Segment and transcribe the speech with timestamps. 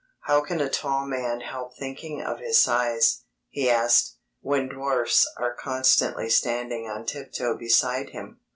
[0.21, 5.53] "How can a tall man help thinking of his size," he asked, "when dwarfs are
[5.53, 8.39] constantly standing on tiptoe beside him?"